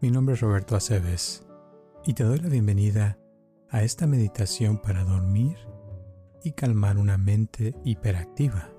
[0.00, 1.46] mi nombre es Roberto Aceves
[2.04, 3.18] y te doy la bienvenida
[3.70, 5.56] a esta meditación para dormir
[6.44, 8.70] y calmar una mente hiperactiva.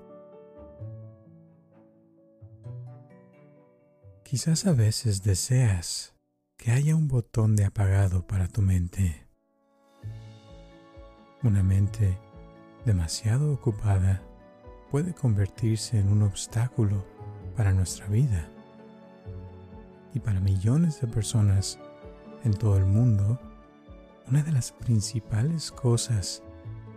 [4.22, 6.14] Quizás a veces deseas
[6.56, 9.26] que haya un botón de apagado para tu mente.
[11.42, 12.16] Una mente
[12.84, 14.22] demasiado ocupada
[14.90, 17.04] puede convertirse en un obstáculo
[17.56, 18.48] para nuestra vida
[20.14, 21.78] y para millones de personas
[22.44, 23.38] en todo el mundo,
[24.28, 26.42] una de las principales cosas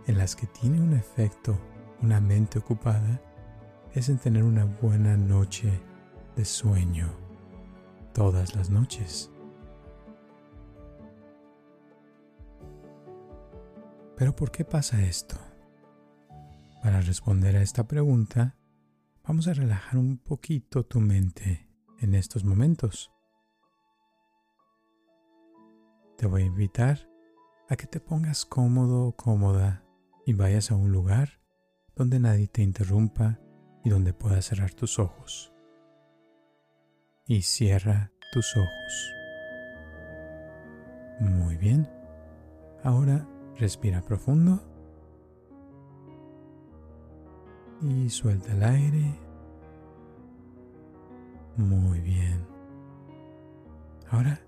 [0.06, 1.58] en las que tiene un efecto
[2.02, 3.20] una mente ocupada
[3.94, 5.80] es en tener una buena noche
[6.36, 7.08] de sueño
[8.12, 9.30] todas las noches.
[14.16, 15.36] Pero ¿por qué pasa esto?
[16.82, 18.56] Para responder a esta pregunta,
[19.24, 21.71] vamos a relajar un poquito tu mente
[22.02, 23.10] en estos momentos.
[26.18, 27.08] Te voy a invitar
[27.68, 29.84] a que te pongas cómodo o cómoda
[30.26, 31.40] y vayas a un lugar
[31.96, 33.40] donde nadie te interrumpa
[33.84, 35.52] y donde puedas cerrar tus ojos.
[37.26, 39.14] Y cierra tus ojos.
[41.20, 41.88] Muy bien.
[42.82, 44.60] Ahora respira profundo
[47.80, 49.18] y suelta el aire
[51.56, 52.46] muy bien.
[54.10, 54.40] Ahora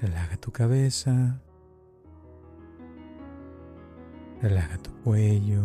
[0.00, 1.40] relaja tu cabeza.
[4.40, 5.62] Relaja tu cuello.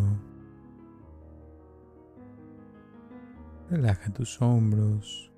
[3.70, 5.32] Relaja tus hombros.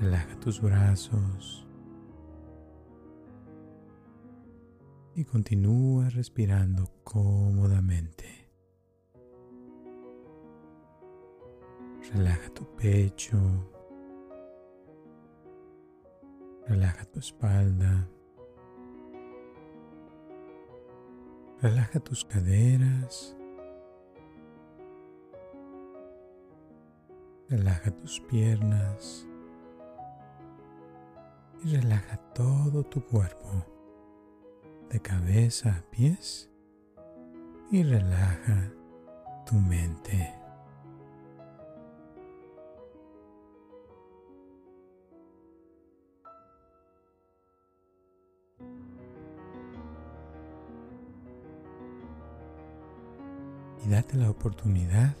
[0.00, 1.66] Relaja tus brazos.
[5.14, 8.35] Y continúa respirando cómodamente.
[12.16, 13.36] Relaja tu pecho.
[16.66, 18.08] Relaja tu espalda.
[21.60, 23.36] Relaja tus caderas.
[27.50, 29.28] Relaja tus piernas.
[31.64, 33.66] Y relaja todo tu cuerpo,
[34.88, 36.50] de cabeza a pies.
[37.70, 38.72] Y relaja
[39.44, 40.45] tu mente.
[53.86, 55.16] Y date la oportunidad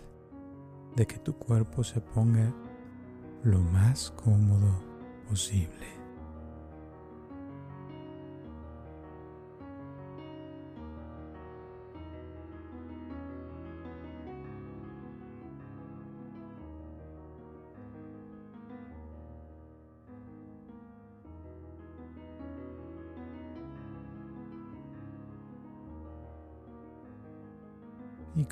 [0.96, 2.52] de que tu cuerpo se ponga
[3.44, 4.82] lo más cómodo
[5.28, 5.86] posible.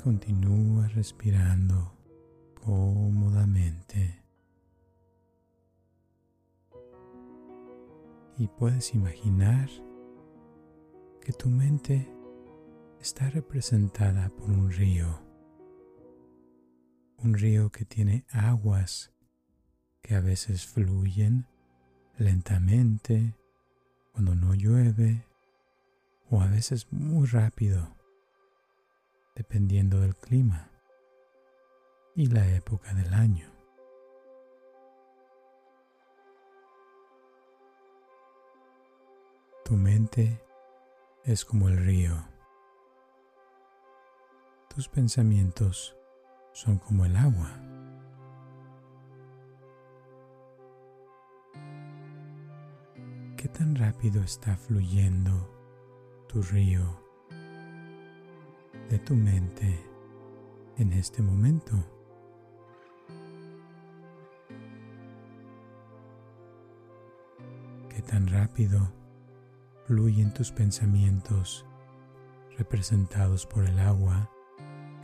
[0.05, 1.91] Continúa respirando
[2.63, 4.21] cómodamente.
[8.37, 9.67] Y puedes imaginar
[11.21, 12.07] que tu mente
[12.99, 15.07] está representada por un río.
[17.17, 19.11] Un río que tiene aguas
[20.03, 21.47] que a veces fluyen
[22.19, 23.35] lentamente
[24.13, 25.25] cuando no llueve
[26.29, 27.95] o a veces muy rápido
[29.35, 30.71] dependiendo del clima
[32.15, 33.51] y la época del año.
[39.65, 40.41] Tu mente
[41.25, 42.15] es como el río.
[44.73, 45.97] Tus pensamientos
[46.53, 47.51] son como el agua.
[53.35, 55.51] ¿Qué tan rápido está fluyendo
[56.27, 57.04] tu río
[58.89, 59.79] de tu mente
[60.77, 61.73] en este momento.
[67.89, 68.91] Qué tan rápido
[69.87, 71.65] fluyen tus pensamientos
[72.57, 74.29] representados por el agua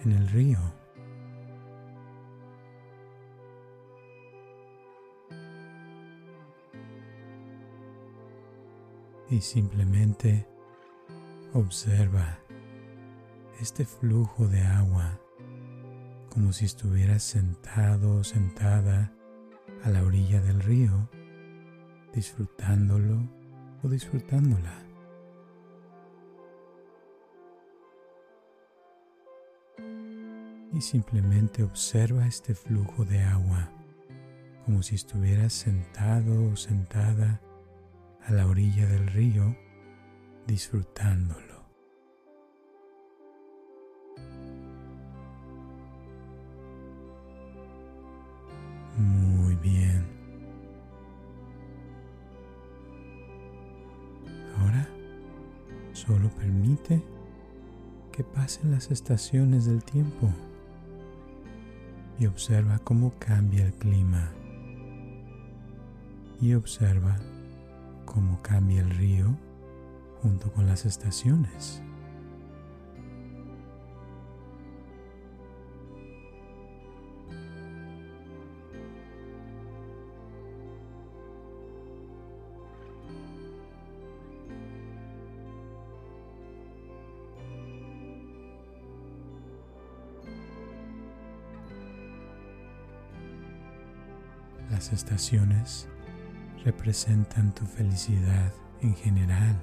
[0.03, 0.59] en el río.
[9.31, 10.45] y simplemente
[11.53, 12.40] observa
[13.61, 15.19] este flujo de agua
[16.29, 19.13] como si estuvieras sentado o sentada
[19.83, 21.09] a la orilla del río,
[22.13, 23.29] disfrutándolo
[23.83, 24.81] o disfrutándola.
[30.73, 33.69] Y simplemente observa este flujo de agua
[34.65, 37.41] como si estuvieras sentado o sentada
[38.25, 39.55] a la orilla del río
[40.47, 41.60] disfrutándolo.
[49.61, 50.05] Bien.
[54.57, 54.87] Ahora
[55.93, 57.01] solo permite
[58.11, 60.29] que pasen las estaciones del tiempo
[62.19, 64.31] y observa cómo cambia el clima.
[66.39, 67.17] Y observa
[68.05, 69.37] cómo cambia el río
[70.21, 71.81] junto con las estaciones.
[94.91, 95.87] Estaciones
[96.65, 98.51] representan tu felicidad
[98.81, 99.55] en general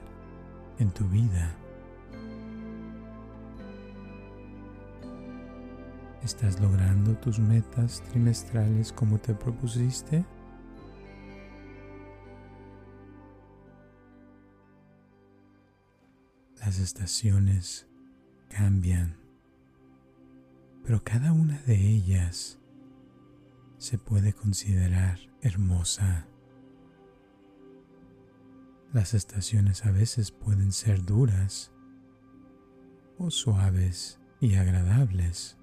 [0.79, 1.55] en tu vida.
[6.25, 10.25] ¿Estás logrando tus metas trimestrales como te propusiste?
[16.59, 17.87] Las estaciones
[18.49, 19.17] cambian,
[20.85, 22.59] pero cada una de ellas
[23.79, 26.27] se puede considerar hermosa.
[28.93, 31.73] Las estaciones a veces pueden ser duras
[33.19, 35.59] o suaves y agradables.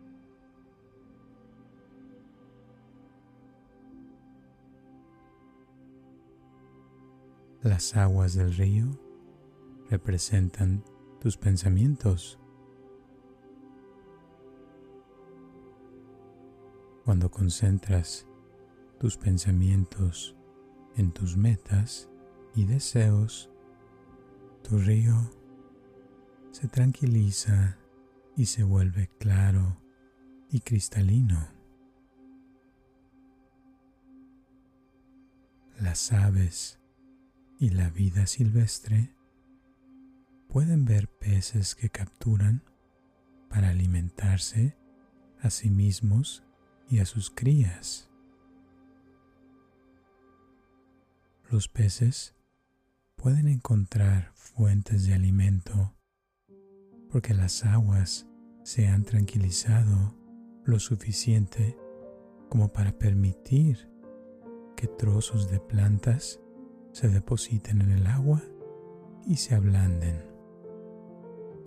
[7.61, 8.85] Las aguas del río
[9.89, 10.83] representan
[11.19, 12.39] tus pensamientos.
[17.05, 18.25] Cuando concentras
[18.99, 20.35] tus pensamientos
[20.95, 22.09] en tus metas
[22.55, 23.51] y deseos,
[24.63, 25.13] tu río
[26.49, 27.77] se tranquiliza
[28.35, 29.79] y se vuelve claro
[30.49, 31.47] y cristalino.
[35.79, 36.79] Las aves
[37.59, 39.13] y la vida silvestre
[40.47, 42.63] pueden ver peces que capturan
[43.47, 44.75] para alimentarse
[45.39, 46.44] a sí mismos
[46.89, 48.09] y a sus crías.
[51.49, 52.35] Los peces
[53.15, 55.93] pueden encontrar fuentes de alimento
[57.09, 58.27] porque las aguas
[58.63, 60.15] se han tranquilizado
[60.65, 61.77] lo suficiente
[62.49, 63.89] como para permitir
[64.75, 66.39] que trozos de plantas
[66.91, 68.41] se depositen en el agua
[69.25, 70.23] y se ablanden.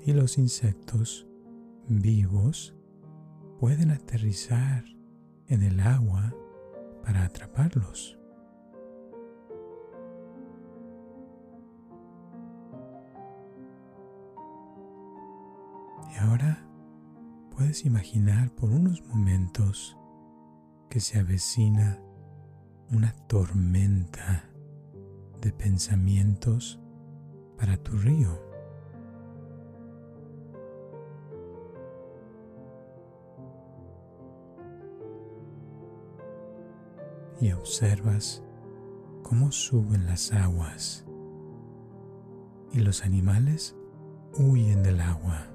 [0.04, 1.26] Y los insectos
[1.88, 2.74] vivos
[3.58, 4.84] pueden aterrizar
[5.48, 6.34] en el agua
[7.02, 8.18] para atraparlos.
[16.12, 16.66] Y ahora
[17.50, 19.96] puedes imaginar por unos momentos
[20.88, 21.98] que se avecina
[22.90, 24.48] una tormenta
[25.40, 26.80] de pensamientos
[27.56, 28.47] para tu río.
[37.40, 38.42] Y observas
[39.22, 41.04] cómo suben las aguas
[42.72, 43.76] y los animales
[44.38, 45.46] huyen del agua.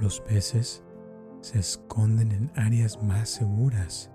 [0.00, 0.82] Los peces
[1.40, 4.10] se esconden en áreas más seguras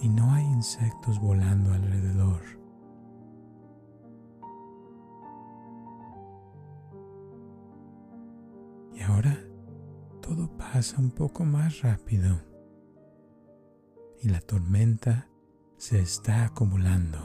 [0.00, 2.40] y no hay insectos volando alrededor.
[8.94, 9.38] Y ahora
[10.20, 12.51] todo pasa un poco más rápido
[14.22, 15.28] y la tormenta
[15.76, 17.18] se está acumulando.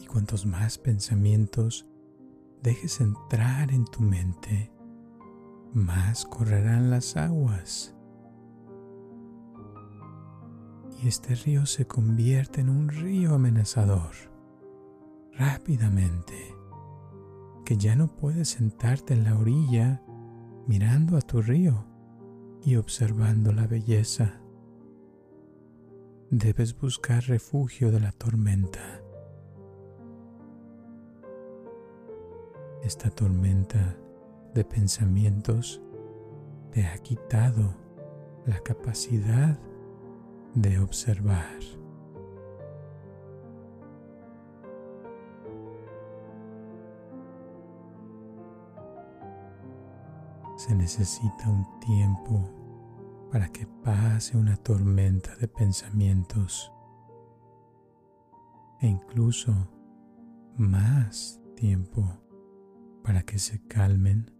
[0.00, 1.86] Y cuantos más pensamientos
[2.62, 4.72] dejes entrar en tu mente,
[5.74, 7.94] más correrán las aguas.
[11.02, 14.14] Y este río se convierte en un río amenazador,
[15.34, 16.54] rápidamente,
[17.66, 20.02] que ya no puedes sentarte en la orilla
[20.66, 21.93] mirando a tu río
[22.64, 24.40] y observando la belleza.
[26.30, 29.00] debes buscar refugio de la tormenta.
[32.82, 33.96] Esta tormenta
[34.52, 35.80] de pensamientos
[36.72, 37.74] te ha quitado
[38.46, 39.58] la capacidad
[40.54, 41.83] de observar.
[50.66, 52.48] Se necesita un tiempo
[53.30, 56.72] para que pase una tormenta de pensamientos
[58.80, 59.52] e incluso
[60.56, 62.18] más tiempo
[63.02, 64.30] para que se calmen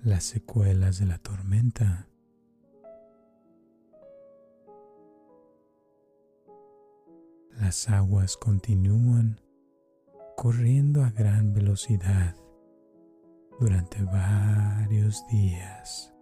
[0.00, 2.06] las secuelas de la tormenta.
[7.58, 9.40] Las aguas continúan
[10.36, 12.36] corriendo a gran velocidad
[13.62, 16.12] durante varios días.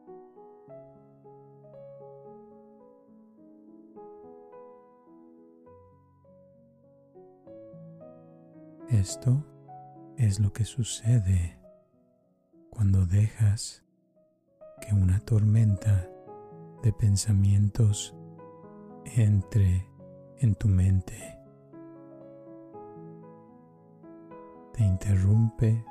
[8.91, 9.43] Esto
[10.19, 11.59] es lo que sucede
[12.69, 13.87] cuando dejas
[14.83, 16.11] que una tormenta
[16.83, 18.15] de pensamientos
[19.17, 19.89] entre
[20.41, 21.39] en tu mente.
[24.75, 25.87] Te interrumpe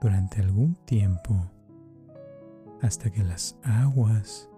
[0.00, 1.50] durante algún tiempo
[2.80, 4.48] hasta que las aguas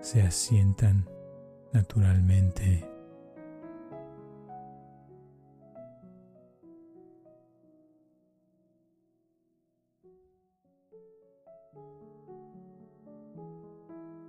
[0.00, 1.08] se asientan
[1.72, 2.88] naturalmente.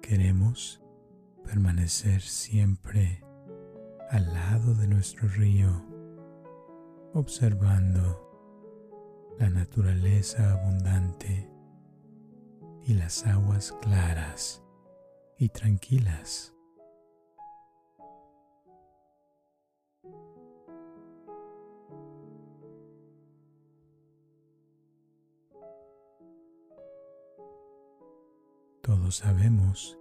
[0.02, 0.82] Queremos
[1.44, 3.24] permanecer siempre
[4.10, 5.86] al lado de nuestro río,
[7.14, 8.29] observando
[9.40, 11.50] la naturaleza abundante
[12.84, 14.62] y las aguas claras
[15.38, 16.54] y tranquilas.
[28.82, 29.98] Todos sabemos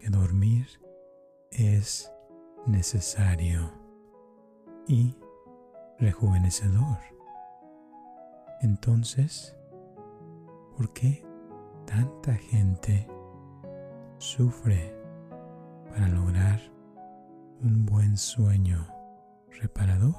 [0.00, 0.66] que dormir
[1.52, 2.10] es
[2.66, 3.72] necesario
[4.88, 5.16] y
[6.00, 7.19] rejuvenecedor.
[8.62, 9.56] Entonces,
[10.76, 11.24] ¿por qué
[11.86, 13.08] tanta gente
[14.18, 14.94] sufre
[15.88, 16.60] para lograr
[17.62, 18.86] un buen sueño
[19.48, 20.14] reparador?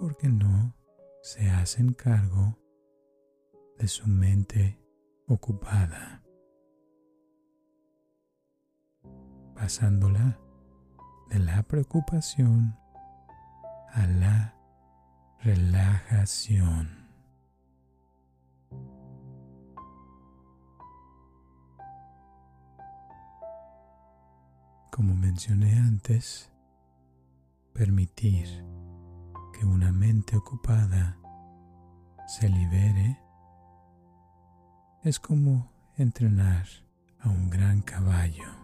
[0.00, 0.74] Porque no
[1.22, 2.58] se hacen cargo
[3.78, 4.80] de su mente
[5.26, 6.22] ocupada,
[9.54, 10.38] pasándola
[11.28, 12.78] de la preocupación
[13.92, 14.53] a la
[15.44, 16.88] relajación.
[24.90, 26.50] Como mencioné antes,
[27.74, 28.64] permitir
[29.52, 31.18] que una mente ocupada
[32.26, 33.20] se libere
[35.02, 36.66] es como entrenar
[37.20, 38.63] a un gran caballo.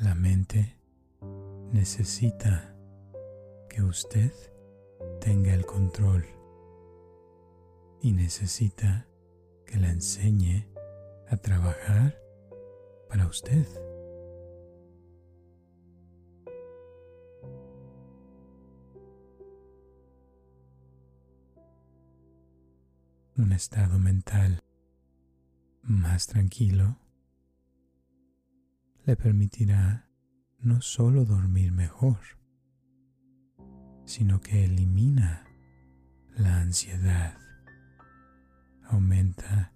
[0.00, 0.78] La mente
[1.72, 2.74] necesita
[3.68, 4.32] que usted
[5.20, 6.24] tenga el control
[8.00, 9.06] y necesita
[9.66, 10.66] que la enseñe
[11.28, 12.18] a trabajar
[13.10, 13.66] para usted.
[23.36, 24.60] un estado mental
[25.82, 26.98] más tranquilo
[29.10, 30.08] le permitirá
[30.60, 32.20] no solo dormir mejor,
[34.04, 35.44] sino que elimina
[36.36, 37.36] la ansiedad,
[38.84, 39.72] aumenta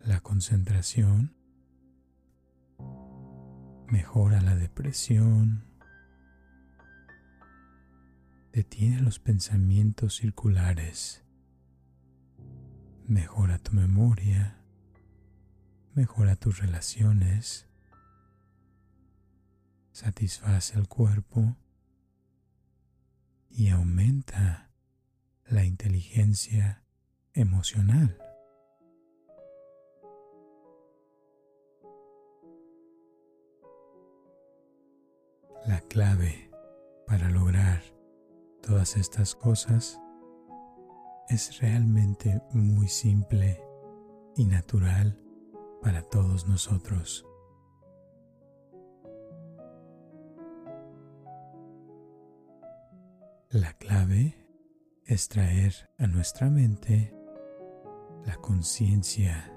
[0.00, 1.36] la concentración,
[3.86, 5.64] mejora la depresión,
[8.52, 11.24] detiene los pensamientos circulares
[13.06, 14.58] mejora tu memoria,
[15.94, 17.68] mejora tus relaciones,
[19.92, 21.56] satisface el cuerpo
[23.50, 24.70] y aumenta
[25.46, 26.82] la inteligencia
[27.34, 28.18] emocional.
[35.66, 36.50] La clave
[37.06, 37.82] para lograr
[38.62, 40.00] todas estas cosas
[41.28, 43.62] es realmente muy simple
[44.36, 45.22] y natural
[45.82, 47.26] para todos nosotros.
[53.52, 54.34] La clave
[55.04, 57.14] es traer a nuestra mente
[58.24, 59.52] la conciencia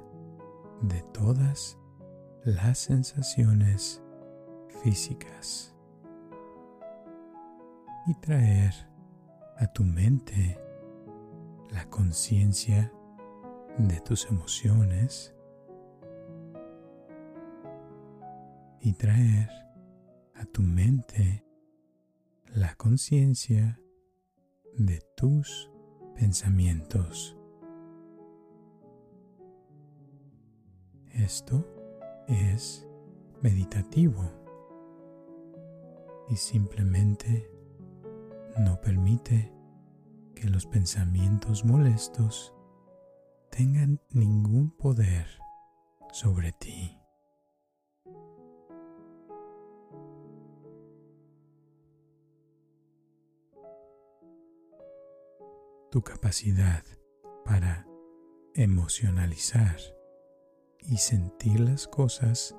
[0.81, 1.77] de todas
[2.43, 4.03] las sensaciones
[4.83, 5.73] físicas
[8.05, 8.73] y traer
[9.55, 10.59] a tu mente
[11.69, 12.91] la conciencia
[13.77, 15.33] de tus emociones
[18.81, 19.49] y traer
[20.33, 21.45] a tu mente
[22.47, 23.79] la conciencia
[24.77, 25.71] de tus
[26.15, 27.37] pensamientos.
[31.11, 31.65] Esto
[32.27, 32.85] es
[33.41, 34.31] meditativo
[36.29, 37.49] y simplemente
[38.57, 39.53] no permite
[40.33, 42.53] que los pensamientos molestos
[43.49, 45.27] tengan ningún poder
[46.11, 47.04] sobre ti.
[55.95, 56.83] Tu capacidad
[57.45, 57.87] para
[58.53, 59.77] emocionalizar
[60.81, 62.53] y sentir las cosas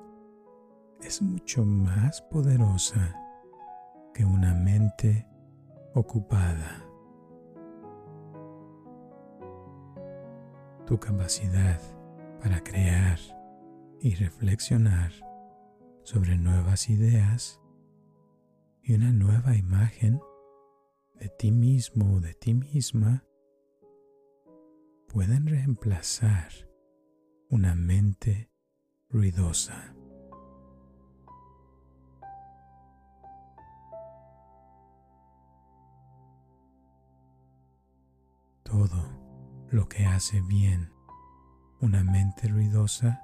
[1.03, 3.15] es mucho más poderosa
[4.15, 5.27] que una mente
[5.93, 6.83] ocupada.
[10.87, 11.79] Tu capacidad
[12.41, 13.19] para crear
[13.99, 15.11] y reflexionar
[16.01, 17.61] sobre nuevas ideas
[18.81, 20.19] y una nueva imagen
[21.19, 23.23] de ti mismo o de ti misma
[25.07, 26.51] pueden reemplazar
[27.49, 28.51] una mente
[29.09, 29.95] ruidosa.
[38.63, 40.91] Todo lo que hace bien
[41.79, 43.21] una mente ruidosa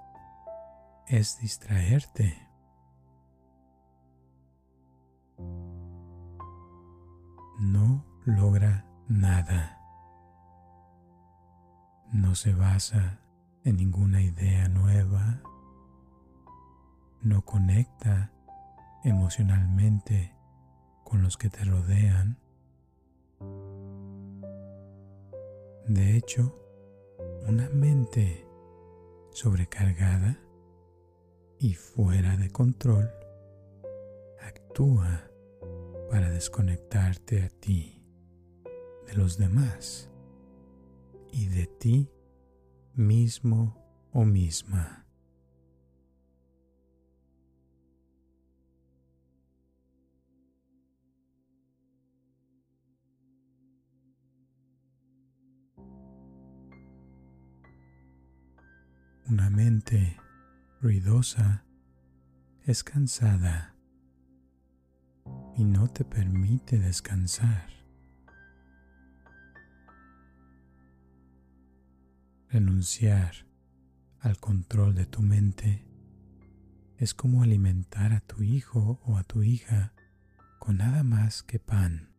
[1.07, 2.49] es distraerte.
[7.59, 9.79] No logra nada.
[12.11, 13.19] No se basa
[13.63, 15.41] en ninguna idea nueva.
[17.21, 18.31] No conecta
[19.03, 20.35] emocionalmente
[21.03, 22.43] con los que te rodean
[25.87, 26.57] De hecho,
[27.45, 28.47] una mente
[29.31, 30.39] sobrecargada
[31.59, 33.09] y fuera de control
[34.39, 35.23] actúa
[36.13, 37.99] para desconectarte a ti
[39.07, 40.11] de los demás
[41.31, 42.07] y de ti
[42.93, 45.07] mismo o misma.
[59.25, 60.15] Una mente
[60.79, 61.65] ruidosa
[62.67, 63.72] es cansada
[65.57, 67.69] y no te permite descansar.
[72.49, 73.47] Renunciar
[74.19, 75.85] al control de tu mente
[76.97, 79.93] es como alimentar a tu hijo o a tu hija
[80.59, 82.13] con nada más que pan,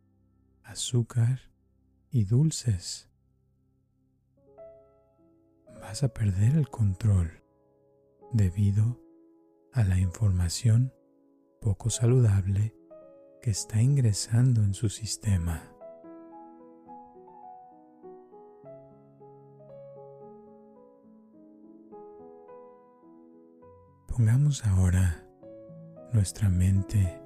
[0.63, 1.39] azúcar
[2.11, 3.09] y dulces
[5.85, 7.43] vas a perder el control
[8.33, 8.99] debido
[9.71, 10.91] a la información
[11.61, 12.75] poco saludable
[13.41, 15.71] que está ingresando en su sistema.
[24.07, 25.25] Pongamos ahora
[26.13, 27.21] nuestra mente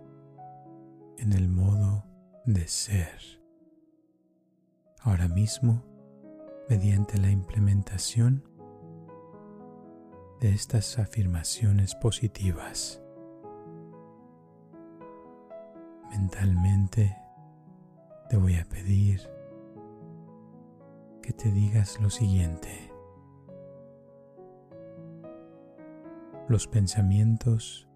[1.18, 2.04] en el modo
[2.46, 3.20] de ser.
[5.02, 5.84] Ahora mismo,
[6.68, 8.44] mediante la implementación
[10.40, 13.02] de estas afirmaciones positivas.
[16.10, 17.16] Mentalmente
[18.30, 19.22] te voy a pedir
[21.22, 22.92] que te digas lo siguiente.
[26.48, 27.88] Los pensamientos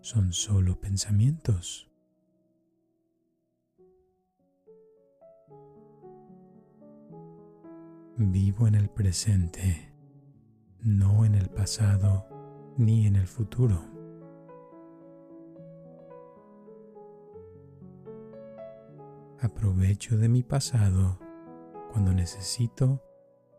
[0.00, 1.88] son solo pensamientos.
[8.16, 9.92] Vivo en el presente
[10.82, 12.26] no en el pasado
[12.76, 13.91] ni en el futuro.
[19.42, 21.18] Aprovecho de mi pasado
[21.90, 23.02] cuando necesito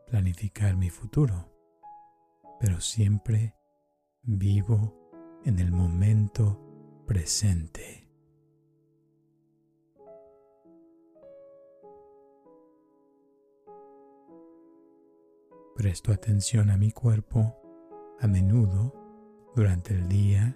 [0.07, 1.51] planificar mi futuro,
[2.57, 3.53] pero siempre
[4.21, 4.95] vivo
[5.43, 6.57] en el momento
[7.05, 8.07] presente.
[15.75, 17.59] Presto atención a mi cuerpo
[18.21, 18.93] a menudo
[19.53, 20.55] durante el día,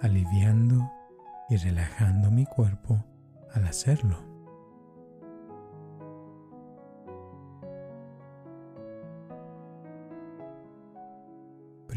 [0.00, 0.90] aliviando
[1.50, 3.04] y relajando mi cuerpo
[3.52, 4.27] al hacerlo.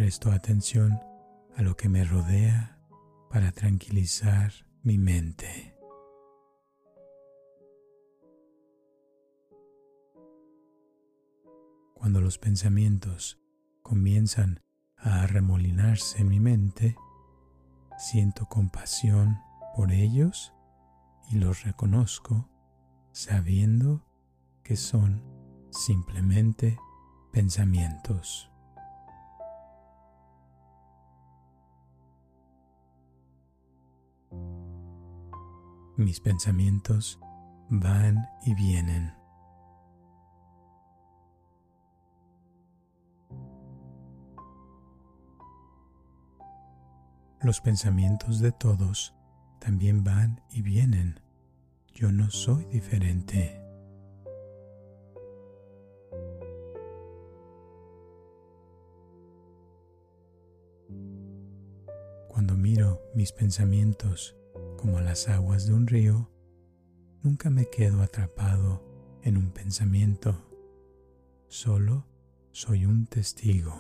[0.02, 1.00] Presto atención
[1.56, 2.76] a lo que me rodea
[3.30, 5.78] para tranquilizar mi mente.
[11.94, 13.40] Cuando los pensamientos
[13.84, 14.64] comienzan
[14.98, 16.96] a arremolinarse en mi mente,
[18.00, 19.38] siento compasión
[19.76, 20.52] por ellos
[21.30, 22.50] y los reconozco
[23.12, 24.04] sabiendo
[24.64, 25.22] que son
[25.70, 26.80] simplemente
[27.32, 28.51] pensamientos.
[35.98, 37.20] Mis pensamientos
[37.70, 39.14] van y vienen.
[47.42, 49.14] Los pensamientos de todos
[49.60, 51.20] también van y vienen.
[51.94, 53.62] Yo no soy diferente.
[62.30, 64.38] Cuando miro mis pensamientos
[64.82, 66.32] como las aguas de un río,
[67.22, 68.84] nunca me quedo atrapado
[69.22, 70.50] en un pensamiento,
[71.50, 72.08] solo
[72.52, 73.80] soy un testigo.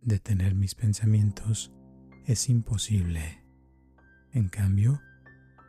[0.00, 1.70] Detener mis pensamientos
[2.26, 3.44] es imposible.
[4.32, 4.98] En cambio,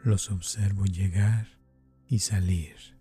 [0.06, 1.60] los observo llegar
[2.08, 2.99] y salir.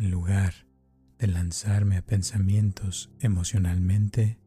[0.00, 0.54] En lugar
[1.18, 4.40] de lanzarme a pensamientos emocionalmente,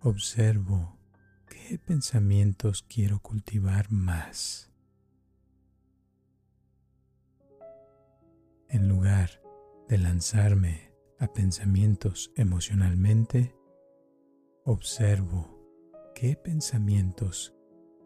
[0.00, 0.98] observo
[1.46, 4.70] qué pensamientos quiero cultivar más.
[8.68, 9.30] En lugar
[9.88, 13.56] de lanzarme a pensamientos emocionalmente,
[14.62, 15.58] observo
[16.14, 17.54] qué pensamientos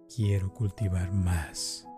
[0.08, 1.88] quiero cultivar más.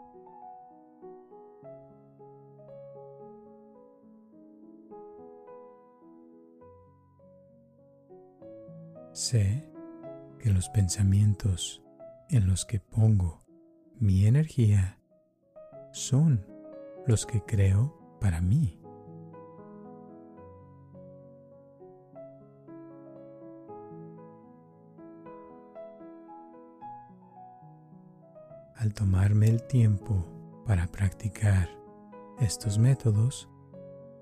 [9.15, 9.65] Sé
[10.41, 11.81] que los pensamientos
[12.31, 13.45] en los que pongo
[14.01, 14.99] mi energía
[15.93, 16.45] son
[17.07, 18.83] los que creo para mí.
[28.75, 30.27] Al tomarme el tiempo
[30.67, 31.69] para practicar
[32.41, 33.49] estos métodos,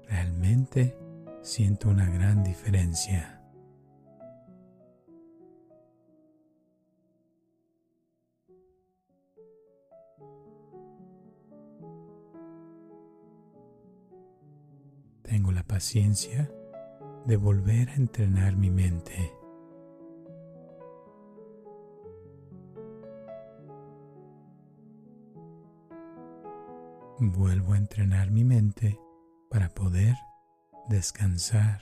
[0.07, 0.99] realmente
[1.41, 3.42] siento una gran diferencia.
[15.73, 16.53] Paciencia
[17.25, 19.35] de volver a entrenar mi mente.
[27.19, 29.01] Vuelvo a entrenar mi mente
[29.49, 30.15] para poder
[30.91, 31.81] descansar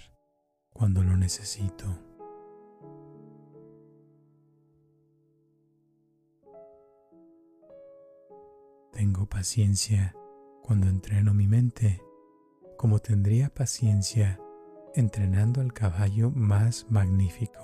[0.73, 1.89] cuando lo necesito.
[8.93, 10.15] Tengo paciencia
[10.63, 12.01] cuando entreno mi mente
[12.81, 14.41] como tendría paciencia
[14.95, 17.61] entrenando al caballo más magnífico.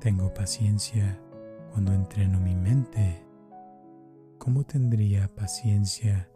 [0.00, 1.16] Tengo paciencia
[1.70, 3.24] cuando entreno mi mente.
[4.38, 6.28] ¿Cómo tendría paciencia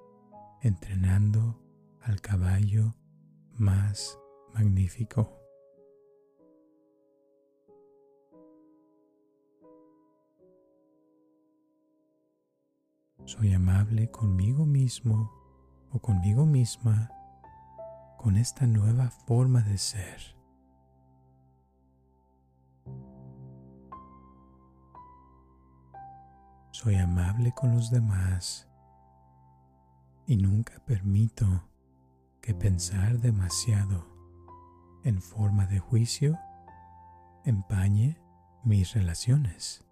[0.62, 1.61] entrenando
[2.00, 2.94] al caballo
[3.54, 4.16] más
[4.54, 5.47] magnífico?
[13.29, 15.31] Soy amable conmigo mismo
[15.93, 17.11] o conmigo misma
[18.17, 20.35] con esta nueva forma de ser.
[26.71, 28.67] Soy amable con los demás
[30.27, 31.69] y nunca permito
[32.41, 34.07] que pensar demasiado
[35.05, 36.38] en forma de juicio
[37.45, 38.19] empañe
[38.64, 39.88] mis relaciones.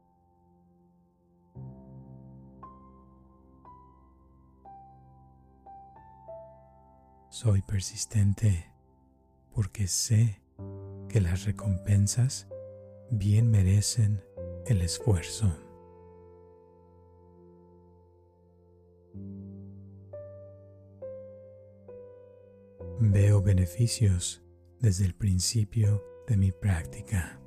[7.39, 8.73] Soy persistente
[9.55, 10.41] porque sé
[11.07, 12.49] que las recompensas
[13.11, 14.25] bien merecen
[14.65, 15.55] el esfuerzo.
[23.01, 24.43] Veo beneficios
[24.81, 27.39] desde el principio de mi práctica.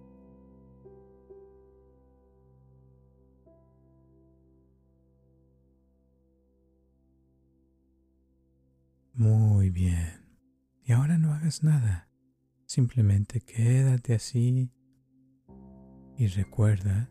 [9.19, 10.23] Muy bien.
[10.82, 12.08] Y ahora no hagas nada.
[12.65, 14.71] Simplemente quédate así
[16.15, 17.10] y recuerda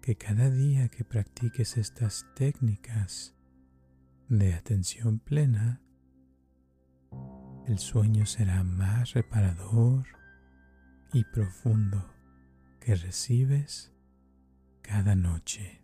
[0.00, 3.34] que cada día que practiques estas técnicas
[4.28, 5.82] de atención plena,
[7.66, 10.06] el sueño será más reparador
[11.12, 12.14] y profundo
[12.78, 13.92] que recibes
[14.82, 15.83] cada noche.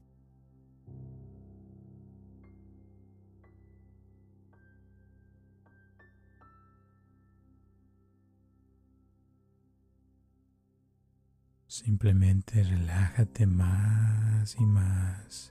[11.84, 15.50] Simplemente relájate más y más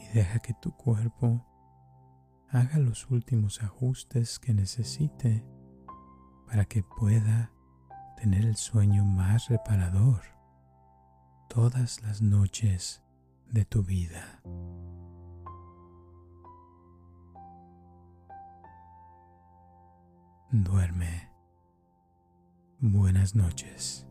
[0.00, 1.44] y deja que tu cuerpo
[2.48, 5.44] haga los últimos ajustes que necesite
[6.46, 7.52] para que pueda
[8.16, 10.22] tener el sueño más reparador
[11.50, 13.02] todas las noches
[13.50, 14.40] de tu vida.
[20.50, 21.30] Duerme.
[22.80, 24.06] Buenas noches.